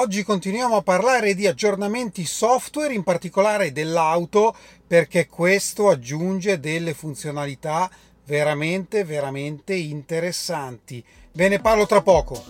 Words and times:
Oggi 0.00 0.22
continuiamo 0.22 0.76
a 0.76 0.82
parlare 0.82 1.34
di 1.34 1.48
aggiornamenti 1.48 2.24
software, 2.24 2.94
in 2.94 3.02
particolare 3.02 3.72
dell'auto, 3.72 4.54
perché 4.86 5.26
questo 5.26 5.88
aggiunge 5.88 6.60
delle 6.60 6.94
funzionalità 6.94 7.90
veramente, 8.24 9.02
veramente 9.02 9.74
interessanti. 9.74 11.04
Ve 11.32 11.48
ne 11.48 11.58
parlo 11.58 11.84
tra 11.86 12.00
poco. 12.00 12.44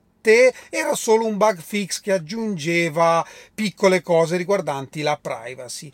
era 0.71 0.97
solo 0.97 1.27
un 1.27 1.37
bug 1.37 1.61
fix 1.61 2.01
che 2.01 2.11
aggiungeva 2.11 3.25
piccole 3.55 4.03
cose 4.03 4.37
riguardanti 4.37 5.03
la 5.03 5.17
privacy. 5.23 5.93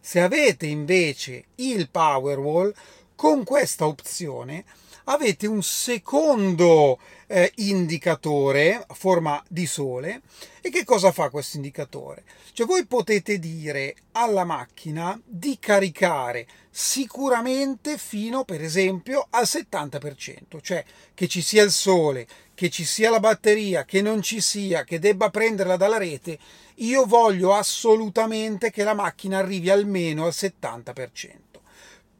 Se 0.00 0.20
avete 0.20 0.66
invece 0.66 1.44
il 1.56 1.88
Powerwall, 1.88 2.74
con 3.22 3.44
questa 3.44 3.86
opzione 3.86 4.64
avete 5.04 5.46
un 5.46 5.62
secondo 5.62 6.98
eh, 7.28 7.52
indicatore 7.58 8.84
a 8.84 8.94
forma 8.94 9.40
di 9.46 9.64
sole 9.64 10.22
e 10.60 10.70
che 10.70 10.82
cosa 10.82 11.12
fa 11.12 11.30
questo 11.30 11.54
indicatore? 11.54 12.24
Cioè 12.52 12.66
voi 12.66 12.84
potete 12.84 13.38
dire 13.38 13.94
alla 14.10 14.42
macchina 14.42 15.16
di 15.24 15.56
caricare 15.60 16.48
sicuramente 16.68 17.96
fino 17.96 18.42
per 18.42 18.60
esempio 18.60 19.28
al 19.30 19.44
70%, 19.44 20.60
cioè 20.60 20.84
che 21.14 21.28
ci 21.28 21.42
sia 21.42 21.62
il 21.62 21.70
sole, 21.70 22.26
che 22.54 22.70
ci 22.70 22.84
sia 22.84 23.08
la 23.08 23.20
batteria, 23.20 23.84
che 23.84 24.02
non 24.02 24.20
ci 24.20 24.40
sia, 24.40 24.82
che 24.82 24.98
debba 24.98 25.30
prenderla 25.30 25.76
dalla 25.76 25.98
rete, 25.98 26.40
io 26.78 27.06
voglio 27.06 27.54
assolutamente 27.54 28.72
che 28.72 28.82
la 28.82 28.94
macchina 28.94 29.38
arrivi 29.38 29.70
almeno 29.70 30.24
al 30.24 30.32
70%. 30.34 31.36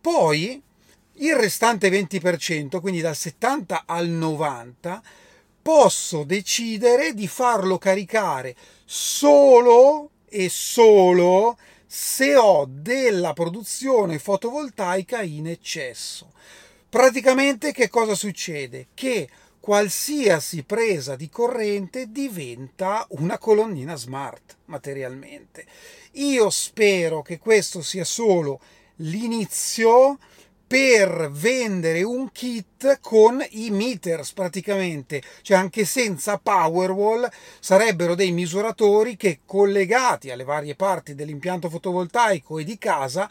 Poi 0.01 0.63
il 1.17 1.35
restante 1.35 1.89
20%, 1.89 2.81
quindi 2.81 3.01
dal 3.01 3.17
70 3.17 3.85
al 3.87 4.09
90, 4.09 5.03
posso 5.61 6.25
decidere 6.25 7.15
di 7.15 7.29
farlo 7.29 7.79
caricare 7.79 8.57
solo 8.85 10.11
e 10.29 10.49
solo 10.49 11.57
se 11.87 12.35
ho 12.37 12.67
della 12.69 13.35
produzione 13.35 14.19
fotovoltaica 14.19 15.23
in 15.23 15.47
eccesso. 15.47 16.33
Praticamente 16.89 17.73
che 17.73 17.89
cosa 17.89 18.15
succede? 18.15 18.89
Che 18.95 19.29
qualsiasi 19.61 20.65
presa 20.65 21.15
di 21.15 21.29
corrente 21.29 22.11
diventa 22.11 23.07
una 23.11 23.39
colonnina 23.39 23.95
smart 23.95 24.57
materialmente. 24.65 25.65
Io 26.13 26.51
spero 26.51 27.23
che 27.23 27.39
questo 27.39 27.81
sia 27.81 28.05
solo 28.05 28.61
l'inizio 28.97 30.19
per 30.73 31.29
vendere 31.31 32.03
un 32.03 32.33
kit 32.33 32.99
con 33.03 33.45
i 33.51 33.69
meters 33.69 34.33
praticamente, 34.33 35.21
cioè 35.43 35.59
anche 35.59 35.85
senza 35.85 36.39
Powerwall 36.39 37.29
sarebbero 37.61 38.15
dei 38.15 38.33
misuratori 38.33 39.19
che 39.19 39.41
collegati 39.45 40.31
alle 40.31 40.45
varie 40.45 40.75
parti 40.75 41.15
dell'impianto 41.15 41.69
fotovoltaico 41.69 42.57
e 42.57 42.65
di 42.65 42.79
casa 42.79 43.29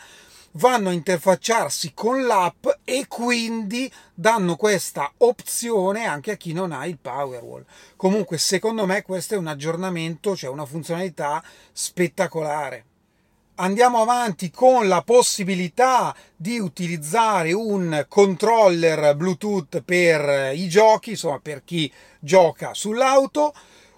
vanno 0.52 0.90
a 0.90 0.94
interfacciarsi 0.94 1.94
con 1.96 2.28
l'app 2.28 2.68
e 2.84 3.08
quindi 3.08 3.92
danno 4.14 4.56
questa 4.56 5.12
opzione 5.18 6.06
anche 6.06 6.34
a 6.34 6.38
chi 6.38 6.54
non 6.54 6.72
ha 6.72 6.86
il 6.86 7.00
Powerwall. 7.00 7.66
Comunque, 7.96 8.38
secondo 8.38 8.86
me, 8.86 9.02
questo 9.02 9.34
è 9.34 9.38
un 9.38 9.48
aggiornamento, 9.48 10.36
cioè 10.36 10.52
una 10.52 10.68
funzionalità 10.68 11.44
spettacolare 11.72 12.86
andiamo 13.62 14.02
avanti 14.02 14.50
con 14.50 14.88
la 14.88 15.04
possibilità 15.04 16.16
di 16.36 16.60
utilizzare 16.60 17.54
un 17.54 18.06
controller 18.10 19.16
Bluetooth 19.16 19.82
per 19.82 20.52
i 20.56 20.68
giochi, 20.68 21.12
insomma 21.12 21.40
per 21.40 21.64
chi 21.64 21.92
gioca 22.20 22.74
sull'auto. 22.74 23.54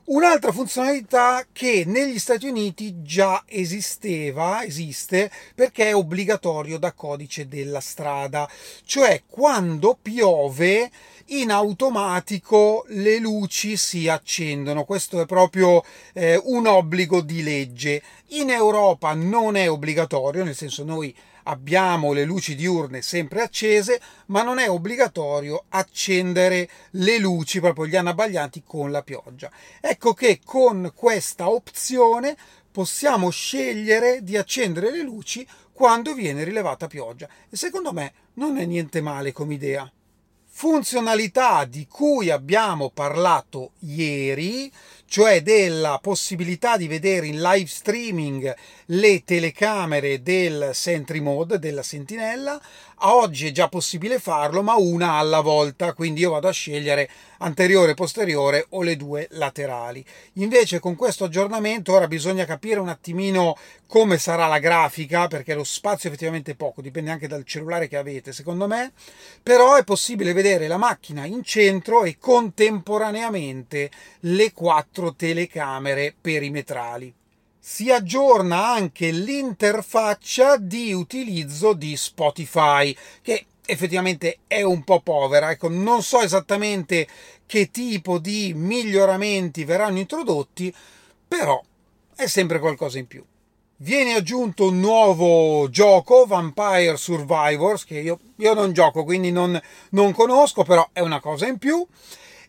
Un'altra 0.06 0.52
funzionalità 0.52 1.46
che 1.54 1.84
negli 1.88 2.20
Stati 2.20 2.46
Uniti 2.46 3.04
già 3.04 3.44
esisteva, 3.46 4.62
esiste, 4.66 5.32
perché 5.56 5.88
è 5.88 5.96
obbligatorio 5.96 6.78
da 6.78 6.92
codice 6.92 7.48
della 7.48 7.80
strada, 7.80 8.50
cioè 8.84 9.24
quando 9.26 9.98
piove 10.02 10.92
in 11.28 11.52
automatico 11.52 12.84
le 12.90 13.18
luci 13.18 13.78
si 13.78 14.10
accendono. 14.10 14.84
Questo 14.84 15.22
è 15.22 15.26
proprio 15.26 15.82
eh, 16.12 16.38
un 16.44 16.68
obbligo 16.68 17.22
di 17.22 17.42
legge. 17.42 18.04
In 18.34 18.50
Europa 18.50 19.14
non 19.14 19.56
è 19.56 19.70
obbligatorio, 19.70 20.44
nel 20.44 20.56
senso 20.56 20.84
noi 20.84 21.16
abbiamo 21.44 22.14
le 22.14 22.24
luci 22.24 22.56
diurne 22.56 23.04
sempre 23.04 23.44
accese, 23.44 24.02
ma 24.28 24.42
non 24.42 24.58
è 24.58 24.68
obbligatorio 24.68 25.66
accendere 25.70 26.68
le 26.92 27.20
luci, 27.20 27.60
proprio 27.60 27.86
gli 27.86 27.96
anabbaglianti 27.96 28.64
con 28.66 28.90
la 28.90 29.04
pioggia. 29.04 29.52
Ecco 29.80 30.16
che 30.16 30.40
con 30.44 30.94
questa 30.96 31.48
opzione 31.48 32.36
possiamo 32.72 33.30
scegliere 33.30 34.24
di 34.24 34.36
accendere 34.36 34.90
le 34.90 35.04
luci 35.04 35.48
quando 35.72 36.16
viene 36.16 36.44
rilevata 36.44 36.88
pioggia 36.88 37.30
e 37.48 37.56
secondo 37.56 37.94
me 37.94 38.14
non 38.36 38.58
è 38.58 38.66
niente 38.66 39.00
male 39.00 39.32
come 39.32 39.54
idea 39.54 39.92
funzionalità 40.56 41.66
di 41.66 41.88
cui 41.88 42.30
abbiamo 42.30 42.92
parlato 42.92 43.72
ieri, 43.80 44.72
cioè 45.06 45.42
della 45.42 46.00
possibilità 46.02 46.78
di 46.78 46.88
vedere 46.88 47.28
in 47.28 47.42
live 47.42 47.68
streaming 47.68 48.54
le 48.88 49.24
telecamere 49.24 50.22
del 50.22 50.72
Sentry 50.74 51.20
Mode, 51.20 51.60
della 51.60 51.84
sentinella. 51.84 52.60
A 53.06 53.16
oggi 53.16 53.48
è 53.48 53.52
già 53.52 53.68
possibile 53.68 54.18
farlo, 54.18 54.64
ma 54.64 54.76
una 54.76 55.14
alla 55.14 55.42
volta, 55.42 55.94
quindi 55.94 56.22
io 56.22 56.32
vado 56.32 56.48
a 56.48 56.54
scegliere 56.54 57.10
anteriore, 57.40 57.96
posteriore 57.96 58.66
o 58.70 58.82
le 58.82 58.96
due 58.96 59.28
laterali. 59.32 60.04
Invece 60.34 60.80
con 60.80 60.96
questo 60.96 61.26
aggiornamento 61.26 61.92
ora 61.92 62.08
bisogna 62.08 62.46
capire 62.46 62.80
un 62.80 62.88
attimino 62.88 63.58
come 63.88 64.18
sarà 64.18 64.48
la 64.48 64.60
grafica, 64.60 65.28
perché 65.28 65.54
lo 65.54 65.66
spazio 65.66 66.10
è 66.10 66.14
effettivamente 66.14 66.56
poco, 66.56 66.82
dipende 66.82 67.12
anche 67.12 67.28
dal 67.28 67.44
cellulare 67.44 67.88
che 67.88 67.98
avete, 67.98 68.32
secondo 68.32 68.68
me, 68.68 68.94
però 69.44 69.76
è 69.76 69.84
possibile 69.84 70.34
vedere 70.34 70.68
la 70.68 70.78
macchina 70.78 71.26
in 71.26 71.44
centro 71.44 72.04
e 72.04 72.18
contemporaneamente 72.18 73.92
le 74.22 74.54
quattro 74.54 75.03
telecamere 75.12 76.16
perimetrali 76.20 77.14
si 77.66 77.90
aggiorna 77.90 78.72
anche 78.72 79.10
l'interfaccia 79.12 80.58
di 80.58 80.92
utilizzo 80.92 81.72
di 81.72 81.96
Spotify, 81.96 82.94
che 83.22 83.46
effettivamente 83.66 84.40
è 84.48 84.64
un 84.64 84.84
po' 84.84 85.00
povera. 85.00 85.50
Ecco, 85.50 85.70
non 85.70 86.04
so 86.04 86.20
esattamente 86.20 87.08
che 87.46 87.72
tipo 87.72 88.20
di 88.20 88.52
miglioramenti 88.54 89.64
verranno 89.64 90.00
introdotti, 90.00 90.76
però 91.26 91.64
è 92.14 92.28
sempre 92.28 92.60
qualcosa 92.60 93.00
in 93.00 93.08
più. 93.08 93.24
Viene 93.78 94.16
aggiunto 94.16 94.68
un 94.68 94.82
nuovo 94.82 95.70
gioco, 95.70 96.26
Vampire 96.26 96.98
Survivors, 96.98 97.86
che 97.86 98.00
io, 98.00 98.20
io 98.36 98.54
non 98.54 98.74
gioco, 98.74 99.06
quindi 99.06 99.32
non, 99.32 99.58
non 99.92 100.12
conosco, 100.12 100.64
però 100.64 100.86
è 100.92 101.00
una 101.00 101.22
cosa 101.22 101.48
in 101.48 101.58
più 101.58 101.88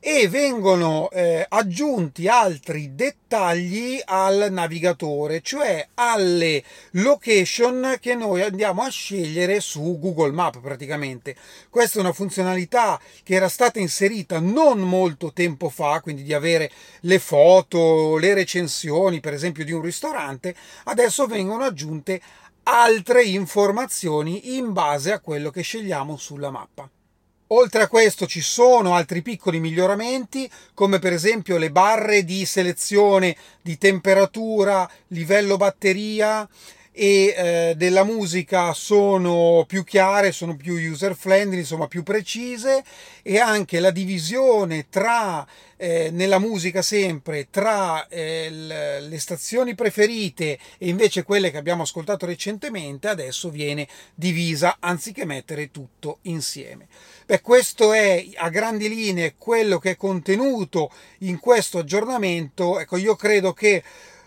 e 0.07 0.29
vengono 0.29 1.09
eh, 1.13 1.47
aggiunti 1.49 2.29
altri 2.29 2.95
dettagli 2.95 3.99
al 4.05 4.49
navigatore, 4.51 5.41
cioè 5.41 5.89
alle 5.95 6.63
location 6.91 7.97
che 7.99 8.15
noi 8.15 8.43
andiamo 8.43 8.83
a 8.83 8.91
scegliere 8.91 9.61
su 9.61 9.99
Google 9.99 10.33
Maps 10.33 10.59
praticamente. 10.61 11.35
Questa 11.71 11.97
è 11.97 12.03
una 12.03 12.13
funzionalità 12.13 13.01
che 13.23 13.35
era 13.35 13.49
stata 13.49 13.79
inserita 13.79 14.41
non 14.41 14.81
molto 14.81 15.33
tempo 15.33 15.71
fa, 15.71 16.03
quindi 16.03 16.23
di 16.23 16.35
avere 16.35 16.71
le 17.01 17.19
foto, 17.19 18.19
le 18.19 18.35
recensioni, 18.35 19.21
per 19.21 19.33
esempio 19.33 19.65
di 19.65 19.73
un 19.73 19.81
ristorante, 19.81 20.55
adesso 20.85 21.27
vengono 21.27 21.65
aggiunte 21.65 22.21
altre 22.65 23.25
informazioni 23.25 24.59
in 24.59 24.75
base 24.75 25.13
a 25.13 25.21
quello 25.21 25.49
che 25.49 25.63
scegliamo 25.63 26.19
sulla 26.19 26.51
mappa. 26.51 26.91
Oltre 27.49 27.83
a 27.83 27.89
questo 27.89 28.27
ci 28.27 28.41
sono 28.41 28.95
altri 28.95 29.21
piccoli 29.21 29.61
miglioramenti, 29.61 30.51
come 30.73 30.99
per 30.99 31.13
esempio 31.13 31.59
le 31.59 31.71
barre 31.71 32.25
di 32.25 32.47
selezione 32.47 33.37
di 33.61 33.77
temperatura, 33.77 34.91
livello 35.09 35.59
batteria 35.59 36.49
e 36.97 37.35
eh, 37.37 37.75
della 37.77 38.05
musica 38.05 38.73
sono 38.73 39.65
più 39.67 39.83
chiare, 39.83 40.31
sono 40.31 40.55
più 40.55 40.75
user 40.75 41.17
friendly, 41.17 41.59
insomma 41.59 41.89
più 41.89 42.05
precise 42.05 42.85
e 43.21 43.41
anche 43.41 43.81
la 43.81 43.91
divisione 43.91 44.87
tra 44.89 45.45
eh, 45.77 46.11
nella 46.13 46.39
musica 46.39 46.83
sempre 46.83 47.49
tra 47.51 48.07
eh, 48.07 48.49
le 49.01 49.19
stazioni 49.19 49.75
preferite 49.75 50.57
e 50.79 50.89
invece 50.89 51.25
quelle 51.25 51.51
che 51.51 51.57
abbiamo 51.57 51.83
ascoltato 51.83 52.27
recentemente 52.27 53.09
adesso 53.09 53.51
viene 53.51 53.89
divisa 54.15 54.77
anziché 54.79 55.25
mettere 55.25 55.73
tutto 55.73 56.19
insieme. 56.23 56.87
Beh, 57.27 57.41
questo 57.41 57.93
è 57.93 58.25
a 58.37 58.49
grandi 58.51 58.89
linee 58.89 59.35
quello 59.37 59.79
che 59.79 59.91
è 59.91 59.97
contenuto 59.97 60.93
in 61.21 61.41
questo 61.41 61.79
aggiornamento. 61.79 62.79
Ecco, 62.79 62.97
io 62.97 63.17
credo 63.17 63.53
che 63.53 63.83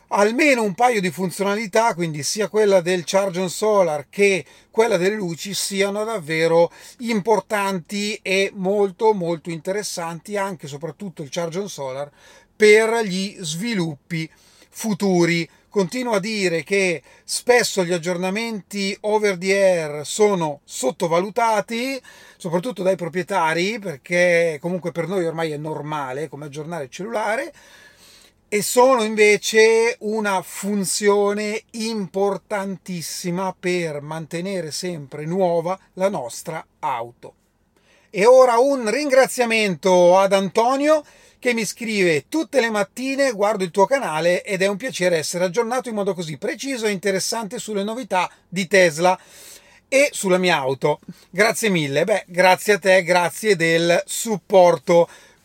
almeno 0.10 0.64
un 0.64 0.74
paio 0.74 1.02
di 1.02 1.12
funzionalità, 1.12 1.94
quindi 1.94 2.24
sia 2.24 2.48
quella 2.48 2.82
del 2.82 3.04
Charge 3.06 3.40
on 3.42 3.50
Solar 3.50 4.08
che 4.10 4.46
quella 4.72 4.98
delle 4.98 5.16
luci, 5.16 5.54
siano 5.54 6.04
davvero 6.04 6.72
importanti 7.00 8.20
e 8.22 8.52
molto 8.54 9.14
molto 9.14 9.50
interessanti, 9.50 10.38
anche 10.38 10.68
soprattutto 10.68 11.24
il 11.24 11.30
Charge 11.30 11.60
on 11.60 11.70
Solar, 11.70 12.12
per 12.56 13.04
gli 13.04 13.36
sviluppi 13.40 14.30
futuri. 14.70 15.50
Continuo 15.70 16.14
a 16.14 16.20
dire 16.20 16.64
che 16.64 17.04
spesso 17.24 17.84
gli 17.84 17.92
aggiornamenti 17.92 18.98
over 19.02 19.38
the 19.38 19.54
air 19.54 20.06
sono 20.06 20.62
sottovalutati, 20.64 22.02
soprattutto 22.38 22.82
dai 22.84 22.96
proprietari, 22.96 23.78
perché 23.78 24.58
comunque 24.62 24.92
per 24.92 25.08
noi 25.08 25.26
ormai 25.26 25.52
è 25.52 25.58
normale 25.58 26.30
come 26.30 26.46
aggiornare 26.46 26.86
il 26.86 26.90
cellulare 26.90 27.54
e 28.50 28.62
sono 28.62 29.04
invece 29.04 29.98
una 30.00 30.42
funzione 30.42 31.64
importantissima 31.72 33.54
per 33.58 34.02
mantenere 34.02 34.72
sempre 34.72 35.26
nuova 35.26 35.78
la 35.94 36.10
nostra 36.10 36.66
auto. 36.80 37.34
E 38.10 38.26
ora 38.26 38.58
un 38.58 38.90
ringraziamento 38.90 40.18
ad 40.18 40.32
Antonio 40.32 41.04
che 41.40 41.54
mi 41.54 41.66
scrive 41.66 42.26
tutte 42.30 42.62
le 42.62 42.70
mattine 42.70 43.32
guardo 43.32 43.64
il 43.64 43.72
tuo 43.72 43.86
canale 43.86 44.44
ed 44.44 44.62
è 44.62 44.68
un 44.68 44.78
piacere 44.78 45.18
essere 45.18 45.44
aggiornato 45.44 45.90
in 45.90 45.96
modo 45.96 46.14
così 46.14 46.38
preciso 46.38 46.86
e 46.86 46.92
interessante 46.92 47.60
sulle 47.60 47.84
novità 47.84 48.32
di 48.48 48.66
Tesla 48.66 49.20
e 49.90 50.10
sulla 50.12 50.38
mia 50.38 50.58
auto. 50.58 51.00
Grazie 51.30 51.70
mille, 51.70 52.06
beh, 52.06 52.26
grazie 52.28 52.74
a 52.74 52.80
te, 52.80 53.04
grazie 53.04 53.56
del 53.56 54.02
supporto. 54.06 55.08